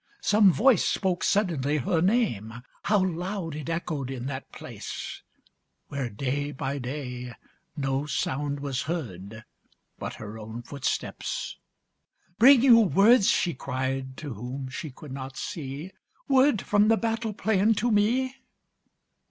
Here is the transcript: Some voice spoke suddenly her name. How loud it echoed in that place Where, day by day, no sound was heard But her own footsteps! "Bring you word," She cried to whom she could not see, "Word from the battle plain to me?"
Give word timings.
Some 0.23 0.51
voice 0.51 0.83
spoke 0.83 1.23
suddenly 1.23 1.77
her 1.77 2.01
name. 2.01 2.63
How 2.85 3.05
loud 3.05 3.53
it 3.55 3.69
echoed 3.69 4.09
in 4.09 4.25
that 4.25 4.51
place 4.51 5.21
Where, 5.89 6.09
day 6.09 6.51
by 6.51 6.79
day, 6.79 7.35
no 7.77 8.07
sound 8.07 8.61
was 8.61 8.81
heard 8.89 9.45
But 9.99 10.15
her 10.15 10.39
own 10.39 10.63
footsteps! 10.63 11.57
"Bring 12.39 12.63
you 12.63 12.79
word," 12.79 13.23
She 13.25 13.53
cried 13.53 14.17
to 14.17 14.33
whom 14.33 14.69
she 14.69 14.89
could 14.89 15.11
not 15.11 15.37
see, 15.37 15.91
"Word 16.27 16.63
from 16.63 16.87
the 16.87 16.97
battle 16.97 17.31
plain 17.33 17.75
to 17.75 17.91
me?" 17.91 18.33